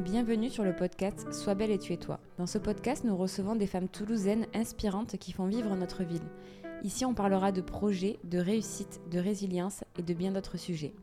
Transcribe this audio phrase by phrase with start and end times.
[0.00, 2.18] bienvenue sur le podcast Sois belle et tu es toi.
[2.38, 6.26] Dans ce podcast, nous recevons des femmes toulousaines inspirantes qui font vivre notre ville.
[6.82, 10.94] Ici, on parlera de projets, de réussite, de résilience et de bien d'autres sujets.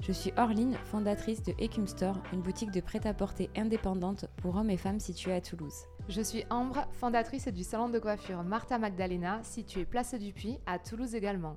[0.00, 4.76] Je suis Orline, fondatrice de Ecum Store, une boutique de prêt-à-porter indépendante pour hommes et
[4.76, 5.86] femmes située à Toulouse.
[6.08, 10.80] Je suis Ambre, fondatrice du salon de coiffure Martha Magdalena, situé Place du Puy, à
[10.80, 11.56] Toulouse également.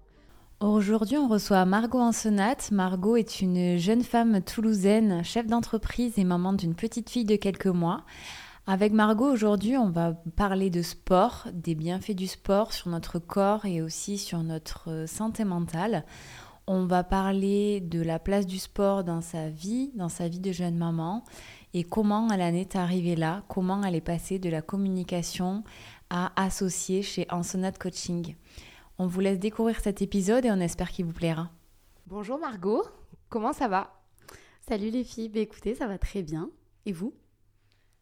[0.62, 2.72] Aujourd'hui, on reçoit Margot Ansenat.
[2.72, 7.66] Margot est une jeune femme toulousaine, chef d'entreprise et maman d'une petite fille de quelques
[7.68, 8.06] mois.
[8.66, 13.66] Avec Margot, aujourd'hui, on va parler de sport, des bienfaits du sport sur notre corps
[13.66, 16.06] et aussi sur notre santé mentale.
[16.68, 20.54] On va parler de la place du sport dans sa vie, dans sa vie de
[20.54, 21.26] jeune maman
[21.74, 25.66] et comment elle en est arrivée là, comment elle est passée de la communication
[26.10, 28.36] à associer chez Ansonat Coaching.
[28.98, 31.52] On vous laisse découvrir cet épisode et on espère qu'il vous plaira.
[32.08, 32.84] Bonjour Margot,
[33.30, 34.02] comment ça va?
[34.70, 36.50] Salut les filles, bah, écoutez, ça va très bien.
[36.86, 37.14] Et vous?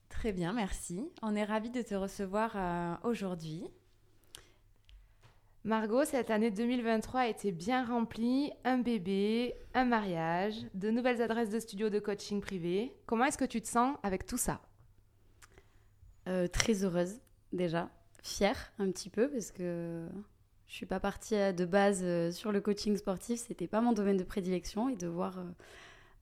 [0.09, 1.09] Très bien, merci.
[1.23, 3.65] On est ravis de te recevoir euh, aujourd'hui.
[5.63, 8.51] Margot, cette année 2023 a été bien remplie.
[8.63, 12.93] Un bébé, un mariage, de nouvelles adresses de studio de coaching privé.
[13.07, 14.61] Comment est-ce que tu te sens avec tout ça?
[16.27, 17.19] Euh, Très heureuse
[17.51, 17.89] déjà.
[18.21, 20.07] Fière un petit peu parce que
[20.73, 23.93] je suis pas partie euh, de base euh, sur le coaching sportif, c'était pas mon
[23.93, 25.43] domaine de prédilection et de voir euh,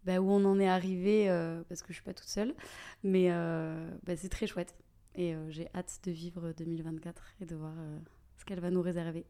[0.03, 1.27] bah, où on en est arrivé
[1.69, 2.53] parce que je suis pas toute seule,
[3.01, 3.29] mais
[4.03, 4.75] bah, c'est très chouette.
[5.15, 7.73] Et j'ai hâte de vivre 2024 et de voir
[8.37, 9.25] ce qu'elle va nous réserver.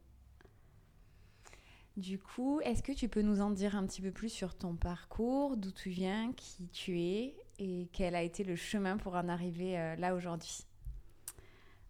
[1.97, 4.75] Du coup, est-ce que tu peux nous en dire un petit peu plus sur ton
[4.75, 9.27] parcours, d'où tu viens, qui tu es et quel a été le chemin pour en
[9.27, 10.65] arriver là aujourd'hui?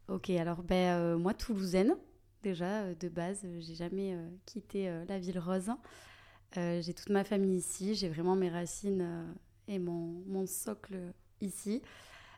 [0.08, 1.96] Ok, alors ben, moi toulousaine,
[2.42, 3.42] déjà euh, de base.
[3.46, 5.72] Euh, j'ai jamais euh, quitté la ville rose.
[6.56, 7.96] j'ai toute ma famille ici.
[7.96, 9.36] J'ai vraiment mes racines
[9.68, 10.96] et mon, socle
[11.40, 11.82] ici.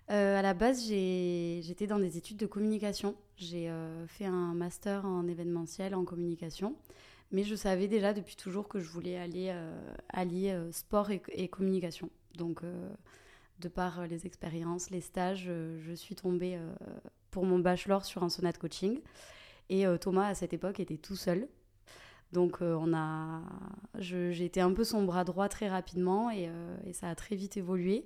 [0.08, 3.16] à la base, j'étais dans des études de communication.
[3.38, 3.72] J'ai
[4.08, 6.76] fait un master en événementiel, en communication.
[7.32, 9.52] Mais je savais déjà depuis toujours que je voulais aller
[10.10, 12.10] allier sport et, communication.
[12.36, 12.62] Donc,
[13.60, 16.60] de par les expériences, les stages, je suis tombée
[17.32, 19.00] pour mon bachelor sur un sonate coaching.
[19.70, 21.48] Et euh, Thomas, à cette époque, était tout seul.
[22.32, 23.42] Donc, euh, on a...
[24.00, 27.58] j'ai été un peu son bras droit très rapidement et, euh, ça a très vite
[27.58, 28.06] évolué.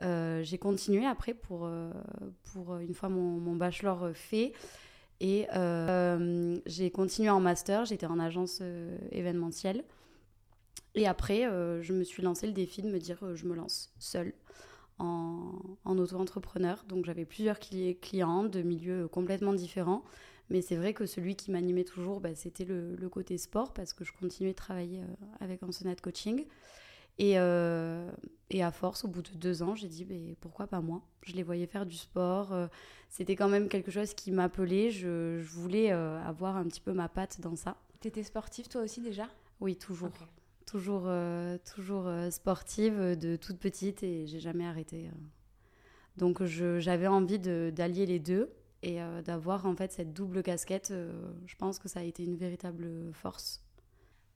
[0.00, 1.68] j'ai continué après pour,
[2.52, 4.52] pour une fois mon, mon bachelor fait.
[5.20, 5.46] Et
[6.66, 8.62] j'ai continué en master, j'étais en agence
[9.10, 9.84] événementielle.
[10.94, 11.42] Et après,
[11.82, 14.32] je me suis lancé le défi de me dire je me lance seule
[14.98, 16.82] en auto-entrepreneur.
[16.88, 20.04] Donc j'avais plusieurs clients de milieux complètement différents.
[20.50, 24.04] Mais c'est vrai que celui qui m'animait toujours, bah, c'était le, côté sport, parce que
[24.04, 26.44] je continuais de travailler euh, avec Ansonat Coaching.
[27.18, 28.10] Et, euh,
[28.50, 31.02] et, à force, au bout de deux ans, j'ai dit bah, pourquoi pas moi?
[31.22, 32.52] Je les voyais faire du sport.
[32.52, 32.66] Euh,
[33.08, 34.90] c'était quand même quelque chose qui m'appelait.
[34.90, 37.76] Je, voulais avoir un petit peu ma patte dans ça.
[38.00, 39.28] T'étais sportive toi aussi déjà?
[39.60, 40.10] Oui, toujours.
[40.66, 41.08] Toujours,
[41.74, 45.10] toujours sportive de toute petite et j'ai jamais arrêté.
[46.16, 48.50] Donc j'avais envie d'allier les deux
[48.82, 51.12] et euh, d'avoir en fait cette double casquette, euh,
[51.46, 53.62] je pense que ça a été une véritable force.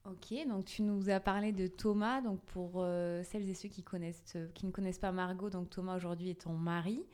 [0.04, 2.20] Ok, donc tu nous as parlé de Thomas.
[2.20, 5.96] Donc pour euh, celles et ceux qui, connaissent, qui ne connaissent pas Margot, donc Thomas
[5.96, 7.06] aujourd'hui est ton mari.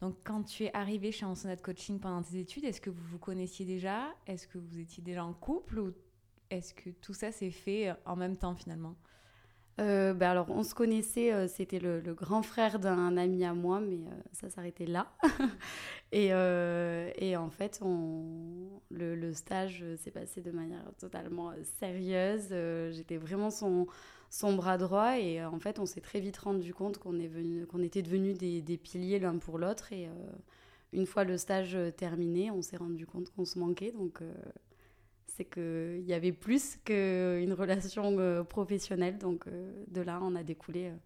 [0.00, 3.18] Donc quand tu es arrivé chez Ansonat Coaching pendant tes études, est-ce que vous vous
[3.18, 4.14] connaissiez déjà?
[4.26, 5.80] Est-ce que vous étiez déjà en couple?
[5.80, 5.92] Ou
[6.48, 8.94] est-ce que tout ça s'est fait en même temps finalement?
[9.78, 13.96] Bah alors, on se connaissait, euh, c'était le, grand frère d'un ami à moi, mais
[13.96, 15.12] euh, ça s'arrêtait là.
[16.12, 22.48] et, et, en fait, on, le, stage s'est passé de manière totalement sérieuse.
[22.92, 23.86] J'étais vraiment son,
[24.30, 27.18] son bras droit et en fait, on s'est très vite rendu compte qu'on
[27.68, 29.92] qu'on était devenus des, des piliers l'un pour l'autre.
[29.92, 30.08] Et
[30.92, 33.92] une fois le stage terminé, on s'est rendu compte qu'on se manquait.
[33.92, 34.22] Donc,
[35.28, 39.18] c'est qu'il y avait plus qu'une relation euh, professionnelle.
[39.18, 40.96] Donc euh, de là, on a découlé euh,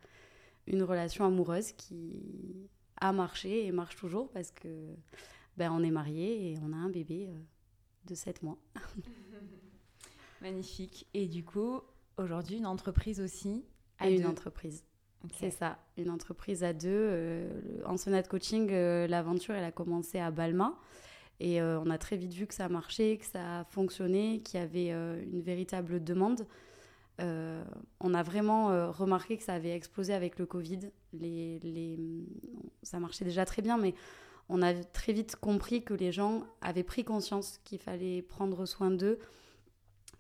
[0.67, 2.71] une relation amoureuse qui
[3.01, 4.69] a marché et marche toujours parce que
[5.57, 7.29] ben, on est mariés et on a un bébé
[8.07, 8.59] de 7 mois.
[10.41, 11.07] Magnifique.
[11.15, 11.81] Et du coup,
[12.17, 13.65] aujourd'hui, une entreprise aussi
[14.05, 14.85] Et une entreprise.
[15.35, 17.49] C'est ça, une entreprise à deux.
[17.85, 20.77] en Sonate Coaching, l'aventure, elle a commencé à Balma.
[21.43, 24.61] Et euh, on a très vite vu que ça marchait, que ça a fonctionné, qu'il
[24.61, 26.47] y avait euh, une véritable demande.
[27.21, 27.65] Euh,
[27.99, 30.79] on a vraiment remarqué que ça avait explosé avec le Covid.
[31.13, 31.99] Les, les...
[32.85, 33.97] Ça marchait déjà très bien, mais
[34.49, 38.93] on a très vite compris que les gens avaient pris conscience qu'il fallait prendre soin
[38.93, 39.19] d'eux,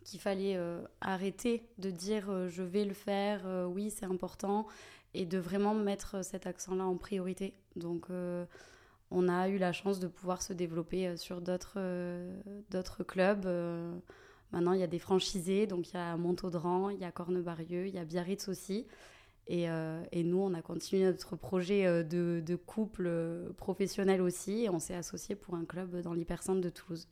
[0.03, 0.59] qu'il fallait
[1.01, 4.67] arrêter de dire je vais le faire, oui c'est important,
[5.15, 7.55] et de vraiment mettre cet accent-là en priorité.
[7.77, 8.09] Donc,
[9.13, 11.79] on a eu la chance de pouvoir se développer sur d'autres
[12.71, 13.47] d'autres clubs.
[14.53, 17.87] maintenant, il y a des franchisés, donc il y a Montaudran, il y a Cornebarieux,
[17.87, 18.87] il y a Biarritz aussi.
[19.49, 19.67] Et,
[20.25, 25.65] nous, on a continué notre projet de, couple professionnel aussi, on s'est associé pour un
[25.65, 27.09] club dans l'hypercentre de Toulouse,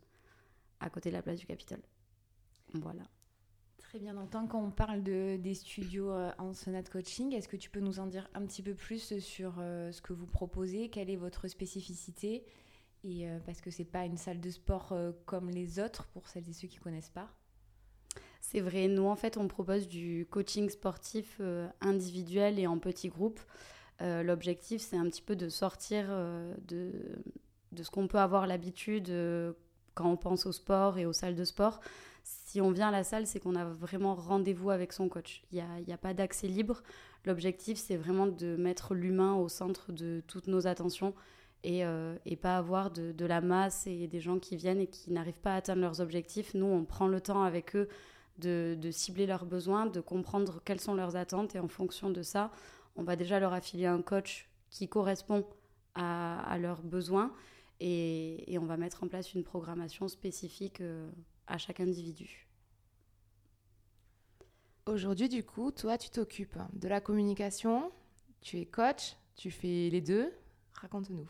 [0.81, 1.82] à côté de la place du Capitole.
[2.75, 3.03] Voilà.
[3.91, 4.15] Très bien.
[4.15, 7.81] Donc, tant qu'on parle de, des studios euh, en sonate coaching, est-ce que tu peux
[7.81, 10.91] nous en dire un petit peu plus sur euh, ce que vous proposez?
[10.91, 12.45] Quelle est votre spécificité?
[13.03, 14.97] Et, euh, Parce que c'est pas une salle de sport
[15.27, 17.31] comme les autres, pour celles et ceux qui connaissent pas.
[18.41, 18.87] C'est vrai.
[18.87, 21.41] Nous, en fait, on propose du coaching sportif
[21.81, 23.41] individuel et en petits groupes.
[23.99, 26.07] L'objectif, c'est un petit peu de sortir
[26.69, 26.93] de,
[27.73, 29.13] de ce qu'on peut avoir l'habitude
[29.95, 31.81] quand on pense au sport et aux salles de sport
[32.50, 35.44] si on vient à la salle, c'est qu'on a vraiment rendez-vous avec son coach.
[35.52, 36.82] Il n'y a, pas d'accès libre.
[37.25, 41.14] L'objectif, c'est vraiment de mettre l'humain au centre de toutes nos attentions
[41.62, 45.41] et, euh, pas avoir de, la masse et des gens qui viennent et qui n'arrivent
[45.41, 46.52] pas à atteindre leurs objectifs.
[46.55, 47.88] Nous, on prend le temps avec eux
[48.38, 52.50] de, cibler leurs besoins, de comprendre quelles sont leurs attentes et en fonction de ça,
[52.96, 55.46] on va déjà leur affilier un coach qui correspond
[55.94, 57.32] à, leurs besoins
[57.79, 60.81] et, et, on va mettre en place une programmation spécifique.
[60.81, 61.08] Euh,
[61.50, 62.47] à chaque individu.
[64.87, 67.93] Aujourd'hui, du coup, toi, tu t'occupes de la communication,
[68.41, 70.32] tu es coach, tu fais les deux.
[70.75, 71.29] Raconte-nous.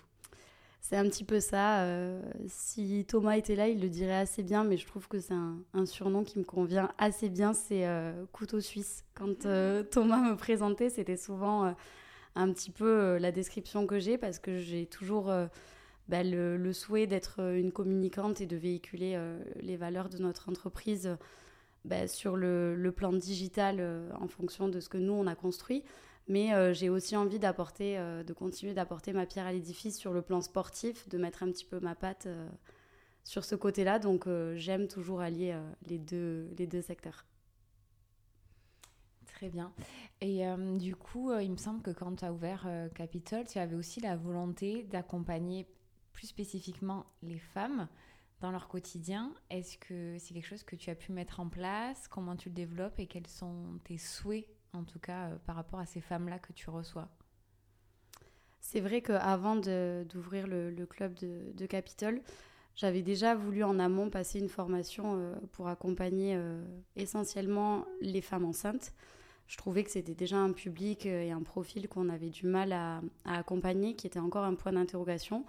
[0.81, 1.83] C'est un petit peu ça.
[1.83, 5.35] Euh, si Thomas était là, il le dirait assez bien, mais je trouve que c'est
[5.35, 7.53] un, surnom qui me convient assez bien.
[7.53, 9.05] C'est euh, couteau suisse.
[9.15, 11.75] Quand euh, Thomas me présentait, c'était souvent
[12.35, 15.31] un petit peu la description que j'ai parce que j'ai toujours
[16.11, 20.49] bah, le, souhait d'être euh, une communicante et de véhiculer euh, les valeurs de notre
[20.49, 21.17] entreprise
[21.85, 25.85] bah, sur le, plan digital euh, en fonction de ce que nous, on a construit.
[26.27, 30.41] Mais j'ai aussi envie d'apporter, de continuer d'apporter ma pierre à l'édifice sur le plan
[30.41, 32.29] sportif, de mettre un petit peu ma patte
[33.25, 33.99] sur ce côté-là.
[33.99, 35.59] Donc j'aime toujours allier
[35.89, 37.25] les, deux, les deux secteurs.
[39.27, 39.73] Très bien.
[40.21, 40.45] Et
[40.79, 42.65] du coup, il me semble que quand tu as ouvert
[42.95, 45.67] Capitol, tu avais aussi la volonté d'accompagner
[46.13, 47.89] plus spécifiquement les femmes
[48.41, 49.33] dans leur quotidien.
[49.51, 52.09] Est-ce que c'est quelque chose que tu as pu mettre en place?
[52.09, 55.79] Comment tu le développes et quels sont tes souhaits, en tout cas, euh, par rapport
[55.79, 57.09] à ces femmes-là que tu reçois?
[58.61, 62.23] C'est vrai qu'avant d'ouvrir le, club de, de Capitole,
[62.77, 66.63] j'avais déjà voulu en amont passer une formation euh, pour accompagner euh,
[66.97, 68.95] essentiellement les femmes enceintes.
[69.49, 73.03] Je trouvais que c'était déjà un public et un profil qu'on avait du mal à,
[73.25, 75.45] accompagner, qui était encore un point d'interrogation.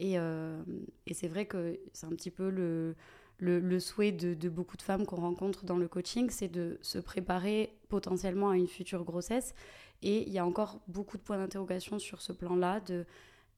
[0.00, 0.62] Euh,
[1.06, 2.94] et, c'est vrai que c'est un petit peu le,
[3.38, 7.74] le, souhait de, beaucoup de femmes qu'on rencontre dans le coaching, c'est de se préparer
[7.88, 9.54] potentiellement à une future grossesse.
[10.02, 13.04] Et il y a encore beaucoup de points d'interrogation sur ce plan-là de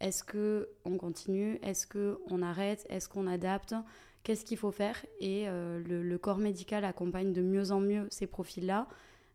[0.00, 3.74] est-ce que on continue, est-ce que on arrête, est-ce qu'on adapte,
[4.22, 8.06] qu'est-ce qu'il faut faire Et euh, le, le, corps médical accompagne de mieux en mieux
[8.10, 8.88] ces profils-là,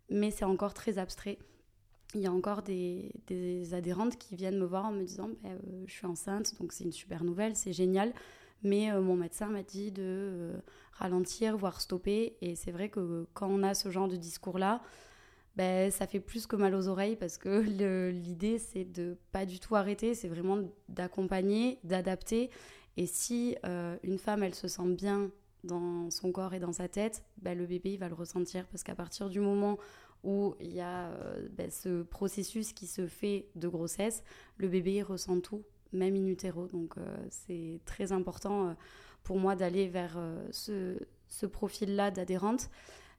[0.09, 1.37] mais c'est encore très abstrait
[2.15, 3.11] il y a encore des,
[3.73, 6.85] adhérentes qui viennent me voir en me disant bah, euh, je suis enceinte, donc c'est
[6.85, 8.13] une super nouvelle, c'est génial,
[8.63, 10.57] mais euh, mon médecin m'a dit de euh,
[10.93, 12.37] ralentir, voire stopper.
[12.41, 14.81] Et c'est vrai que quand on a ce genre de discours-là,
[15.57, 17.59] ben, ça fait plus que mal aux oreilles parce que
[18.09, 22.49] l'idée, c'est de pas du tout arrêter, c'est vraiment d'accompagner, d'adapter.
[22.97, 23.57] Et si
[24.03, 25.29] une femme, elle se sent bien
[25.65, 28.83] dans son corps et dans sa tête, ben, le bébé, il va le ressentir parce
[28.83, 29.77] qu'à partir du moment
[30.25, 34.23] où il y a euh, ben, ce processus qui se fait de grossesse,
[34.57, 35.63] le bébé ressent tout,
[35.93, 36.67] même in utero.
[36.67, 38.73] Donc euh, c'est très important euh,
[39.23, 40.19] pour moi d'aller vers
[40.51, 40.97] ce,
[41.45, 42.69] profil-là d'adhérente.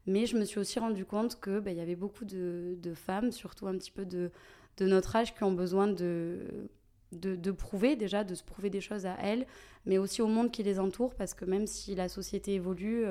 [0.05, 3.67] Mais je me suis aussi rendu compte qu'il ben, y avait beaucoup de, femmes, surtout
[3.67, 4.31] un petit peu de,
[4.79, 6.69] notre âge, qui ont besoin de,
[7.11, 9.45] de, prouver déjà, de se prouver des choses à elles,
[9.85, 13.05] mais aussi au monde qui les entoure, parce que même si la société évolue,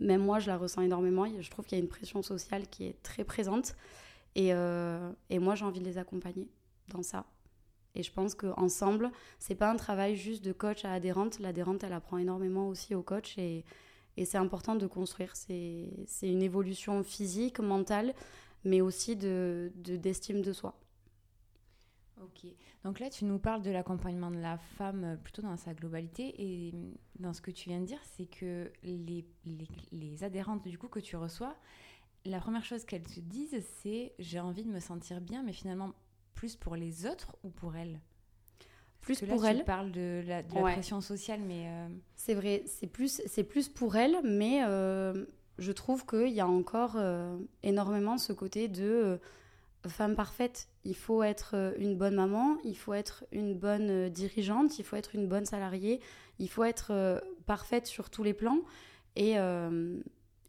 [0.00, 1.26] même moi, je la ressens énormément.
[1.40, 3.74] Je trouve qu'il y a une pression sociale qui est très présente.
[4.34, 6.48] Et, euh, et moi, j'ai envie de les accompagner
[6.88, 7.24] dans ça.
[7.94, 11.38] Et je pense qu'ensemble, c'est pas un travail juste de coach à adhérente.
[11.38, 13.38] L'adhérente, elle apprend énormément aussi au coach.
[13.38, 13.64] Et,
[14.16, 15.34] et c'est important de construire.
[15.34, 15.88] C'est
[16.22, 18.14] une évolution physique, mentale,
[18.64, 20.74] mais aussi d'estime de, d'estime de soi.
[22.22, 22.46] Ok.
[22.82, 26.34] Donc là, tu nous parles de l'accompagnement de la femme euh, plutôt dans sa globalité.
[26.38, 29.26] Et mm, dans ce que tu viens de dire, c'est que les,
[29.92, 31.54] les, adhérentes du coup que tu reçois,
[32.24, 35.92] la première chose qu'elles te disent, c'est j'ai envie de me sentir bien, mais finalement
[36.34, 38.00] plus pour les autres ou pour elles?
[39.00, 39.58] Plus pour elles.
[39.58, 43.44] Tu parles de la, de la pression sociale, mais euh, c'est vrai, c'est plus c'est
[43.44, 45.26] plus pour elles, mais euh,
[45.58, 46.98] je trouve qu'il y a encore
[47.62, 49.20] énormément ce côté de
[49.88, 54.08] femme parfaite, il faut être euh, une bonne maman, il faut être une bonne euh,
[54.08, 56.00] dirigeante, il faut être une bonne salariée,
[56.38, 58.60] il faut être euh, parfaite sur tous les plans.
[59.16, 59.36] Et,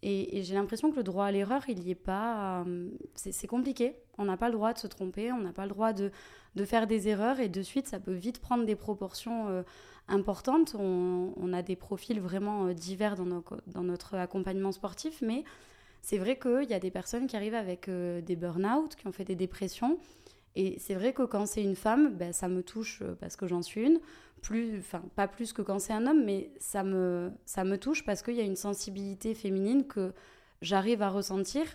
[0.04, 2.66] et, j'ai l'impression que le droit à l'erreur, il n'y est pas.
[3.16, 3.96] c'est compliqué.
[4.18, 6.12] On n'a pas le droit de se tromper, on n'a pas le droit de,
[6.56, 9.64] de, faire des erreurs et de suite, ça peut vite prendre des proportions
[10.10, 10.76] importantes.
[10.78, 15.46] On, a des profils vraiment divers dans, dans notre accompagnement sportif, mais
[16.08, 19.12] c'est vrai qu'il y a des personnes qui arrivent avec euh, des burn-out, qui ont
[19.12, 20.00] fait des dépressions.
[20.56, 23.46] Et c'est vrai que quand c'est une femme, ben, ça me touche euh, parce que
[23.46, 24.00] j'en suis une.
[24.42, 28.06] Plus, enfin, pas plus que quand c'est un homme, mais ça me, ça me touche
[28.06, 30.14] parce qu'il y a une sensibilité féminine que
[30.62, 31.66] j'arrive à ressentir.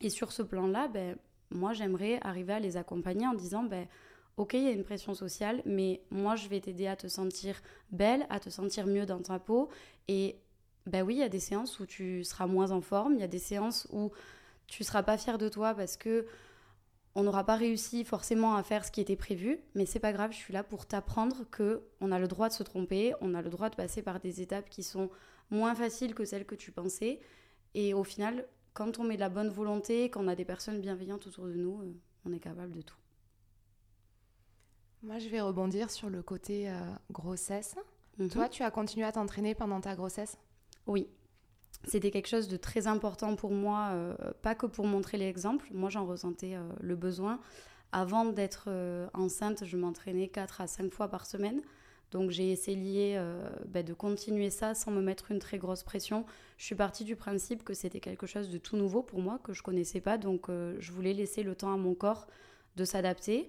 [0.00, 1.16] Et sur ce plan-là, ben,
[1.50, 3.88] moi, j'aimerais arriver à les accompagner en disant, ben,
[4.36, 7.60] ok, il y a une pression sociale, mais moi, je vais t'aider à te sentir
[7.90, 9.68] belle, à te sentir mieux dans ta peau.
[10.06, 10.36] Et
[10.86, 13.24] ben oui, il y a des séances où tu seras moins en forme, il y
[13.24, 14.10] a des séances où
[14.66, 16.26] tu seras pas fier de toi parce que
[17.14, 20.32] on n'aura pas réussi forcément à faire ce qui était prévu, mais c'est pas grave,
[20.32, 23.42] je suis là pour t'apprendre que on a le droit de se tromper, on a
[23.42, 25.10] le droit de passer par des étapes qui sont
[25.50, 27.20] moins faciles que celles que tu pensais
[27.74, 30.80] et au final, quand on met de la bonne volonté, quand on a des personnes
[30.80, 31.92] bienveillantes autour de nous, euh,
[32.24, 32.96] on est capable de tout.
[35.02, 36.78] Moi, je vais rebondir sur le côté euh,
[37.10, 37.76] grossesse.
[38.18, 38.28] Mhm.
[38.28, 40.38] Toi, tu as continué à t'entraîner pendant ta grossesse?
[40.86, 41.08] Oui,
[41.84, 45.90] c'était quelque chose de très important pour moi, euh, pas que pour montrer l'exemple, moi
[45.90, 47.40] j'en ressentais euh, le besoin.
[47.90, 51.60] Avant d'être euh, enceinte, je m'entraînais 4 à 5 fois par semaine.
[52.12, 53.18] Donc j'ai essayé
[53.68, 56.26] bah, de continuer ça sans me mettre une très grosse pression.
[56.58, 59.54] Je suis partie du principe que c'était quelque chose de tout nouveau pour moi, que
[59.54, 60.18] je connaissais pas.
[60.18, 62.26] Donc je voulais laisser le temps à mon corps
[62.76, 63.48] de s'adapter.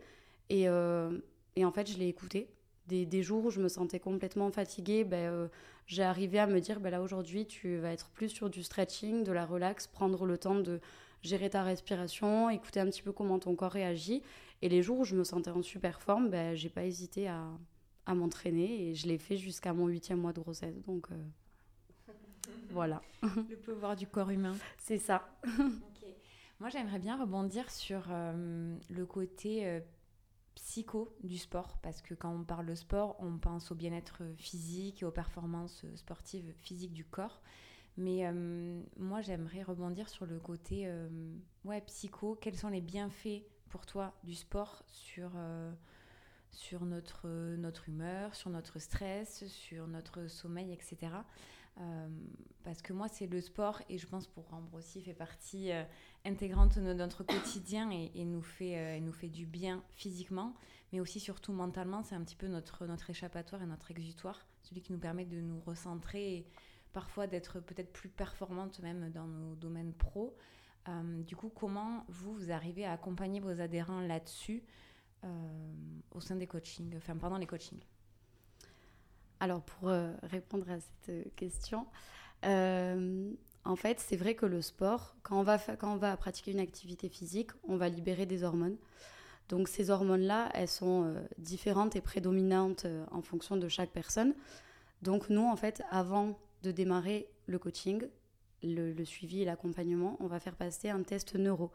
[0.50, 2.53] Et, en fait, je l'ai écouté
[2.88, 5.48] des, jours où je me sentais complètement fatiguée, ben, euh,
[5.88, 9.24] j'ai arrivé à me dire ben là aujourd'hui tu vas être plus sur du stretching,
[9.24, 10.80] de la relax, prendre le temps de
[11.22, 14.22] gérer ta respiration, écouter un petit peu comment ton corps réagit.
[14.62, 17.46] Et les jours où je me sentais en super forme, ben, j'ai pas hésité à,
[18.08, 20.82] m'entraîner et je l'ai fait jusqu'à mon huitième mois de grossesse.
[20.84, 22.12] Donc euh,
[22.70, 23.02] voilà.
[23.22, 24.56] Le pouvoir du corps humain.
[24.78, 25.28] C'est ça.
[26.60, 29.82] Moi j'aimerais bien rebondir sur euh, le côté
[30.56, 35.02] psycho du sport, parce que quand on parle de sport, on pense au bien-être physique
[35.02, 37.42] et aux performances sportives physiques du corps.
[37.98, 41.08] Mais euh, moi, j'aimerais rebondir sur le côté euh,
[41.86, 42.36] psycho.
[42.42, 45.72] Quels sont les bienfaits pour toi du sport sur, euh,
[46.82, 51.12] notre, notre humeur, sur notre stress, sur notre sommeil, etc.
[51.80, 52.08] Euh,
[52.64, 55.84] parce que moi, c'est le sport et je pense pour Ambre aussi fait partie euh,
[56.24, 60.54] intégrante de notre quotidien et, nous fait, euh, nous fait du bien physiquement,
[60.92, 62.04] mais aussi surtout mentalement.
[62.04, 65.42] C'est un petit peu notre, notre échappatoire et notre exutoire, celui qui nous permet de
[65.42, 66.48] nous recentrer et
[66.94, 70.38] parfois d'être peut-être plus performante même dans nos domaines pro.
[71.26, 74.64] du coup, comment vous, vous arrivez à accompagner vos adhérents là-dessus
[76.12, 77.84] au sein des coachings, enfin pendant les coachings?
[79.44, 81.86] Alors pour euh, répondre à cette euh, question,
[82.46, 83.30] euh,
[83.66, 86.62] en fait c'est vrai que le sport, quand on, va quand on va pratiquer une
[86.62, 88.78] activité physique, on va libérer des hormones.
[89.50, 94.34] Donc ces hormones-là, elles sont différentes et prédominantes en fonction de chaque personne.
[95.02, 98.08] Donc nous, en fait, avant de démarrer le coaching,
[98.64, 101.72] le suivi et l'accompagnement, on va faire passer un test neuro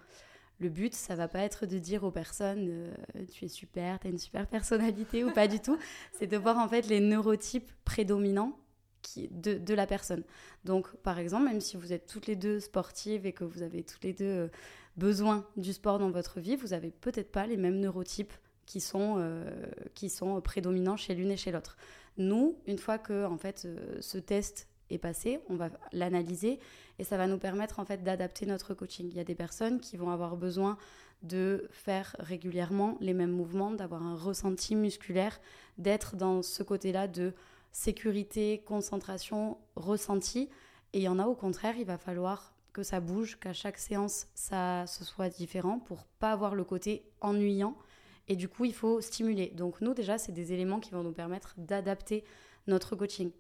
[0.61, 4.09] le but, ça va pas être de dire aux personnes euh, tu es super, tu
[4.09, 5.79] as une super personnalité ou pas du tout.
[6.19, 8.59] C'est de voir en fait les neurotypes prédominants
[9.03, 10.25] qui, de, la personne.
[10.65, 13.85] Donc, par exemple, même si vous êtes toutes les deux sportives et que vous avez
[13.85, 14.49] toutes les deux euh,
[14.97, 18.35] besoin du sport dans votre vie, vous avez peut-être pas les mêmes neurotypes
[18.67, 19.49] qui sont, euh,
[19.95, 21.77] qui sont prédominants chez l'une et chez l'autre.
[22.17, 23.69] Nous, une fois que en fait,
[24.01, 26.59] ce test passé, on va l'analyser
[26.99, 29.09] et ça va nous permettre en fait d'adapter notre coaching.
[29.11, 30.79] Il y a des personnes qui vont avoir besoin
[31.23, 35.39] de faire régulièrement les mêmes mouvements, d'avoir un ressenti musculaire,
[35.77, 37.35] d'être dans ce côté-là de
[37.73, 40.49] sécurité, concentration, ressenti.
[40.93, 43.79] Et il y en a au contraire, il va falloir que ça bouge, qu'à chaque
[43.79, 47.77] séance, ça ce soit différent pour pas avoir le côté ennuyant.
[48.29, 49.49] Et du coup, il faut stimuler.
[49.57, 52.25] Donc nous, déjà, c'est des éléments qui vont nous permettre d'adapter
[52.67, 53.31] notre coaching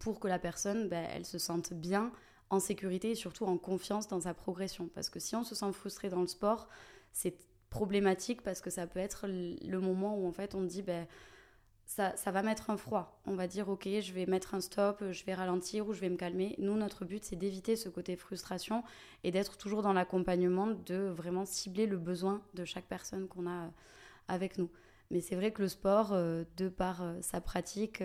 [0.00, 2.12] pour que la personne, ben, elle se sente bien,
[2.50, 4.88] en sécurité et surtout en confiance dans sa progression.
[4.94, 6.68] Parce que si on se sent frustré dans le sport,
[7.12, 7.36] c'est
[7.70, 11.06] problématique parce que ça peut être le moment où en fait on dit ben
[11.84, 13.20] ça, ça, va mettre un froid.
[13.26, 16.08] On va dire ok je vais mettre un stop, je vais ralentir ou je vais
[16.08, 16.54] me calmer.
[16.58, 18.82] Nous notre but c'est d'éviter ce côté frustration
[19.24, 23.70] et d'être toujours dans l'accompagnement de vraiment cibler le besoin de chaque personne qu'on a
[24.28, 24.70] avec nous.
[25.10, 28.02] Mais c'est vrai que le sport, euh, de par euh, sa pratique,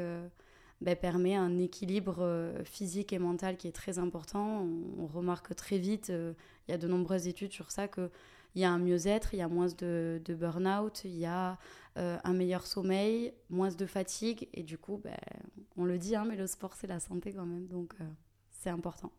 [0.84, 4.68] ben, permet un équilibre euh, physique et mental qui est très important.
[5.00, 6.34] On, remarque très vite, euh,
[6.68, 8.10] il y a de nombreuses études sur ça, qu'il
[8.56, 11.58] il y a un mieux-être, il y a moins de, burn-out, il y a
[11.98, 14.50] euh, un meilleur sommeil, moins de fatigue.
[14.54, 15.16] Et du coup, ben,
[15.78, 17.68] on le dit, hein, mais le sport, c'est la santé quand même.
[17.68, 17.94] Donc,
[18.52, 19.14] c'est important.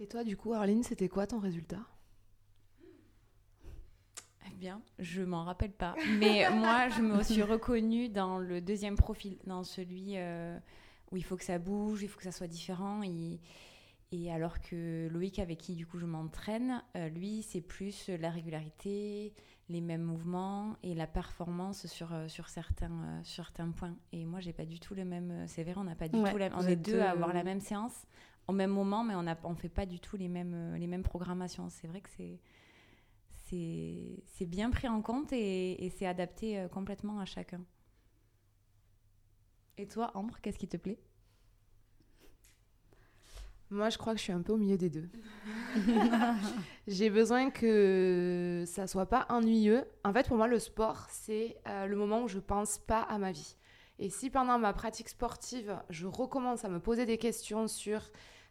[0.00, 1.86] Et toi, du coup, Arline, c'était quoi ton résultat?
[4.54, 5.94] Bien, je m'en rappelle pas.
[6.18, 10.58] Mais moi, je me suis reconnue dans le deuxième profil, dans celui euh,
[11.10, 13.02] où il faut que ça bouge, il faut que ça soit différent.
[13.02, 13.40] Et,
[14.14, 18.30] et alors que Loïc, avec qui du coup je m'entraîne, euh, lui, c'est plus la
[18.30, 19.34] régularité,
[19.68, 23.96] les mêmes mouvements et la performance sur, euh, sur, certains, euh, sur certains points.
[24.12, 25.44] Et moi, j'ai pas du tout le même.
[25.48, 27.42] C'est vrai, on n'a pas du Ouais, tout la, On est deux à avoir la
[27.42, 28.06] même séance
[28.46, 31.02] au même moment, mais on ne on fait pas du tout les mêmes, les mêmes
[31.02, 31.68] programmations.
[31.70, 32.38] C'est vrai que c'est.
[33.44, 37.60] C'est bien pris en compte et, c'est adapté euh, complètement à chacun.
[39.76, 40.98] Et toi, Ambre, qu'est-ce qui te plaît?
[43.70, 45.08] Moi, je crois que je suis un peu au milieu des deux.
[46.86, 49.84] J'ai besoin que ça soit pas ennuyeux.
[50.04, 53.18] En fait, pour moi, le sport, c'est euh, le moment où je pense pas à
[53.18, 53.56] ma vie.
[53.98, 58.00] Et si pendant ma pratique sportive, je recommence à me poser des questions sur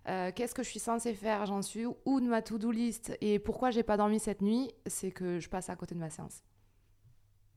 [0.07, 3.17] euh, qu'est-ce que je suis censée faire, j'en suis où de ma to-do list?
[3.21, 6.09] Et pourquoi j'ai pas dormi cette nuit, c'est que je passe à côté de ma
[6.09, 6.43] séance.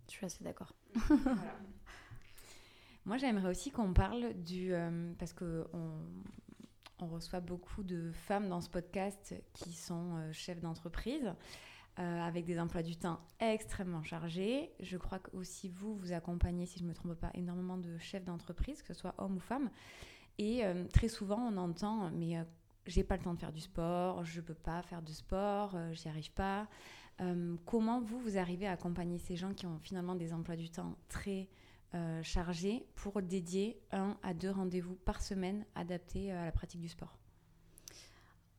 [0.07, 0.73] Je suis assez d'accord.
[3.05, 4.73] Moi, j'aimerais aussi qu'on parle du...
[4.73, 5.91] euh, parce que on,
[7.01, 11.35] on reçoit beaucoup de femmes dans ce podcast qui sont euh, chefs d'entreprise,
[11.99, 14.73] euh, avec des emplois du temps extrêmement chargés.
[14.81, 17.99] Je crois que aussi vous, vous accompagnez, si je ne me trompe pas, énormément de
[17.99, 19.71] chefs d'entreprise, que ce soit hommes ou femmes.
[20.39, 22.43] Et euh, très souvent, on entend, mais euh,
[22.87, 25.93] j'ai pas le temps de faire du sport, je peux pas faire de sport, euh,
[25.93, 26.69] j'y arrive pas.
[27.21, 30.69] Euh, comment vous, vous arrivez à accompagner ces gens qui ont finalement des emplois du
[30.69, 31.49] temps très
[31.95, 36.81] euh, chargés pour dédier un à deux rendez-vous par semaine adaptés euh, à la pratique
[36.81, 37.17] du sport?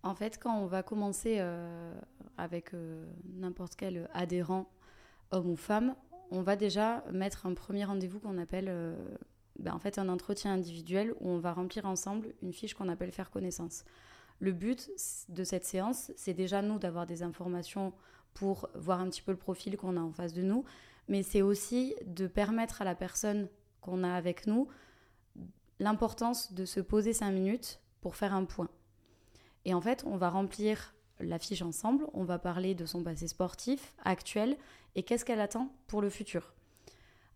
[0.01, 1.93] En fait, quand on va commencer euh,
[2.37, 4.69] avec euh, n'importe quel adhérent,
[5.31, 5.95] homme ou femme,
[6.31, 8.95] on va déjà mettre un premier rendez-vous qu'on appelle euh,
[9.59, 13.11] ben, en fait un entretien individuel où on va remplir ensemble une fiche qu'on appelle
[13.11, 13.83] faire connaissance.
[14.39, 14.89] Le but
[15.29, 17.93] de cette séance, c'est déjà nous d'avoir des informations
[18.33, 20.63] pour voir un petit peu le profil qu'on a en face de nous,
[21.07, 23.49] mais c'est aussi de permettre à la personne
[23.81, 24.67] qu'on a avec nous
[25.79, 28.69] l'importance de se poser cinq minutes pour faire un point.
[29.65, 33.27] Et en fait, on va remplir la fiche ensemble, on va parler de son passé
[33.27, 34.55] sportif actuel
[34.95, 36.53] et qu'est-ce qu'elle attend pour le futur.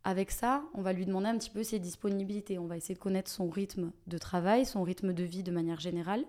[0.04, 3.00] Avec ça, on va lui demander un petit peu ses disponibilités, on va essayer de
[3.00, 6.26] connaître son rythme de travail, son rythme de vie de manière générale.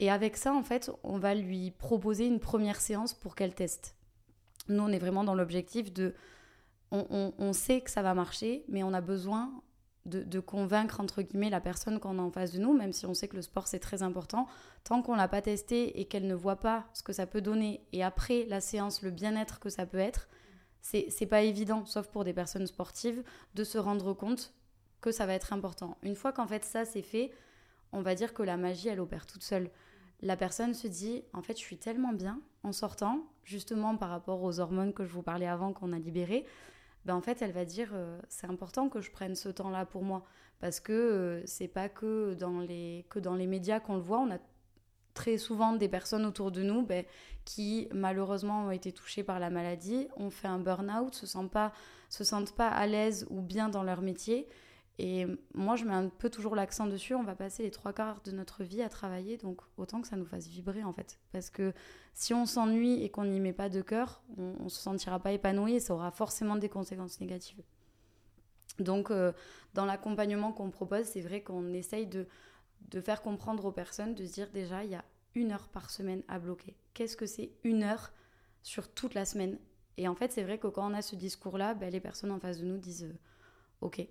[0.00, 3.94] Et avec ça, en fait, on va lui proposer une première séance pour qu'elle teste.
[4.68, 6.14] Nous, on est vraiment dans l'objectif de...
[6.90, 9.52] On, sait que ça va marcher, mais on a besoin
[10.06, 13.04] de, de convaincre, entre guillemets, la personne qu'on a en face de nous, même si
[13.04, 14.46] on sait que le sport, c'est très important.
[14.84, 17.80] Tant qu'on l'a pas testé et qu'elle ne voit pas ce que ça peut donner,
[17.92, 20.28] et après la séance, le bien-être que ça peut être,
[20.84, 23.22] c'est pas évident, sauf pour des personnes sportives,
[23.54, 24.52] de se rendre compte
[25.00, 25.96] que ça va être important.
[26.02, 27.30] Une fois qu'en fait ça c'est fait,
[27.92, 29.70] on va dire que la magie elle opère toute seule.
[30.20, 34.42] La personne se dit en fait je suis tellement bien en sortant, justement par rapport
[34.42, 36.44] aux hormones que je vous parlais avant qu'on a libérées,
[37.06, 40.02] ben en fait elle va dire euh, c'est important que je prenne ce temps-là pour
[40.02, 40.22] moi
[40.60, 44.18] parce que euh, c'est pas que dans les que dans les médias qu'on le voit,
[44.18, 44.38] on a
[45.14, 47.04] très souvent des personnes autour de nous ben,
[47.44, 51.72] qui malheureusement ont été touchées par la maladie, ont fait un burn-out, se sentent pas,
[52.08, 54.48] se sentent pas à l'aise ou bien dans leur métier.
[54.98, 57.14] Et moi, je mets un peu toujours l'accent dessus.
[57.16, 60.16] On va passer les trois quarts de notre vie à travailler, donc autant que ça
[60.16, 61.18] nous fasse vibrer en fait.
[61.32, 61.72] Parce que
[62.12, 65.32] si on s'ennuie et qu'on n'y met pas de cœur, on, on se sentira pas
[65.32, 67.62] épanoui et ça aura forcément des conséquences négatives.
[68.78, 69.32] Donc, euh,
[69.74, 72.26] dans l'accompagnement qu'on propose, c'est vrai qu'on essaye de,
[72.90, 75.90] de faire comprendre aux personnes, de se dire déjà, il y a une heure par
[75.90, 76.76] semaine à bloquer.
[76.92, 78.12] Qu'est-ce que c'est une heure
[78.62, 79.58] sur toute la semaine?
[79.96, 82.40] Et en fait, c'est vrai que quand on a ce discours-là, ben, les personnes en
[82.40, 83.18] face de nous disent euh,
[83.80, 84.06] Ok,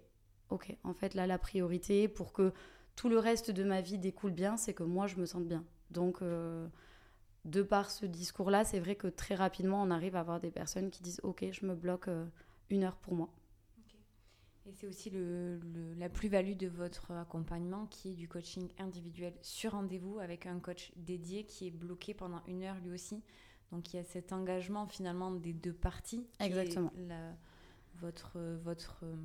[0.49, 2.53] ok, en fait, là, la priorité pour que
[2.95, 5.63] tout le reste de ma vie découle bien, c'est que moi, je me sente bien.
[5.89, 6.67] Donc, euh,
[7.45, 10.89] de par ce discours-là, c'est vrai que très rapidement, on arrive à avoir des personnes
[10.89, 12.25] qui disent Ok, je me bloque euh,
[12.69, 13.29] une heure pour moi.
[14.65, 19.33] Et c'est aussi le, le- la plus-value de votre accompagnement qui est du coaching individuel
[19.41, 23.21] sur rendez-vous avec un coach dédié qui est bloqué pendant une heure lui aussi.
[23.71, 26.27] Donc il y a cet engagement finalement des deux parties.
[26.39, 26.91] Exactement.
[27.07, 27.35] la-
[28.01, 29.15] votre votre euh,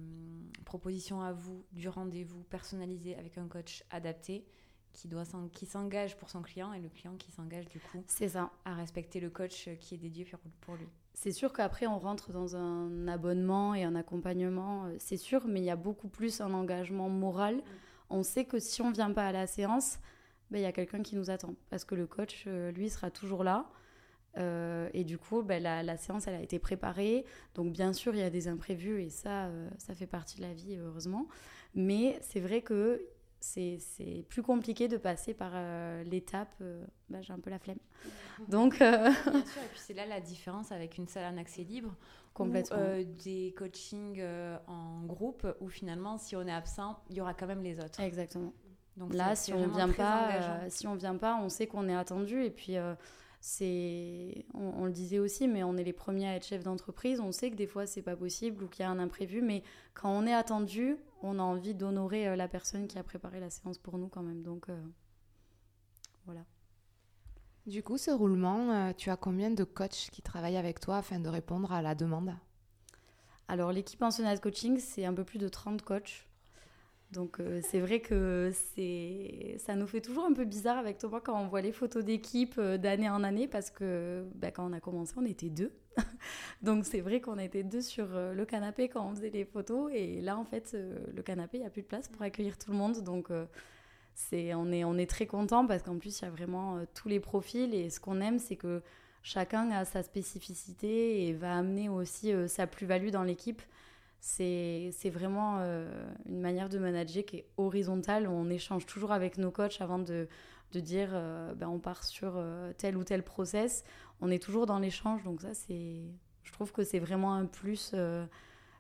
[0.67, 4.45] proposition à vous du rendez-vous personnalisé avec un coach adapté
[4.93, 8.51] qui doit qui s'engage pour son client et le client qui s'engage du coup ça.
[8.67, 10.87] à respecter le coach qui est dédié pour, pour lui.
[11.21, 15.59] C'est sûr qu'après, on rentre dans un abonnement et un accompagnement, euh, c'est sûr, mais
[15.59, 17.61] il y a beaucoup plus un engagement moral.
[18.09, 19.99] On sait que si on vient pas à la séance,
[20.53, 21.57] ben, il y a quelqu'un qui nous attend.
[21.71, 23.69] Parce que le coach, euh, lui, sera toujours là.
[24.95, 27.25] et du coup, ben, la, séance, elle a été préparée.
[27.57, 30.53] Donc, bien sûr, il y a des imprévus et ça, ça fait partie de la
[30.53, 31.27] vie, heureusement.
[31.75, 33.03] Mais c'est vrai que
[33.41, 36.55] c'est plus compliqué de passer par euh, l'étape.
[36.61, 37.79] Euh, bah, j'ai un peu la flemme.
[38.49, 38.81] Donc.
[38.81, 39.33] Euh, Bien sûr,
[39.65, 41.95] et puis c'est là la différence avec une salle en accès libre.
[42.35, 42.79] Complètement.
[42.79, 44.23] Ou, des coachings
[44.69, 48.01] en groupe où finalement, si on est absent, il y aura quand même les autres.
[48.01, 48.53] Exactement.
[48.97, 52.45] Donc là, si on vient pas, si on vient pas, on sait qu'on est attendu
[52.45, 52.77] et puis
[53.41, 57.21] c'est, on, le disait aussi, mais on est les premiers à être chef d'entreprise.
[57.21, 59.63] On sait que des fois c'est pas possible ou qu'il y a un imprévu, mais
[59.95, 63.51] quand on est attendu, on a envie d'honorer euh, la personne qui a préparé la
[63.51, 64.43] séance pour nous quand même.
[64.43, 64.83] Donc euh,
[66.27, 66.45] voilà.
[67.67, 71.21] Du coup, ce roulement, euh, tu as combien de coachs qui travaillent avec toi afin
[71.21, 72.35] de répondre à la demande?
[73.47, 76.28] Alors l'équipe Pensionnat Coaching, c'est un peu plus de 30 coachs.
[77.13, 81.21] Donc euh, c'est vrai que c'est ça nous fait toujours un peu bizarre avec Thomas
[81.21, 84.75] quand on voit les photos d'équipe euh, d'année en année parce que bah, quand on
[84.75, 85.73] a commencé on était deux.
[86.63, 89.91] Donc c'est vrai qu'on était deux sur euh, le canapé quand on faisait les photos
[89.95, 90.77] et là en fait
[91.15, 93.31] le canapé il n'y a plus de place pour accueillir tout le monde donc
[94.15, 97.09] c'est on est on est très content parce qu'en plus il y a vraiment tous
[97.09, 98.83] les profils et ce qu'on aime c'est que
[99.23, 103.63] chacun a sa spécificité et va amener aussi sa plus-value dans l'équipe
[104.21, 105.89] c'est vraiment euh,
[106.27, 108.27] une manière de manager qui est horizontale.
[108.27, 110.29] On échange toujours avec nos coachs avant de,
[110.73, 113.85] de dire euh, ben on part sur euh, tel ou tel process.
[114.21, 116.03] On est toujours dans l'échange, donc ça, c'est,
[116.43, 117.95] je trouve que c'est vraiment un plus,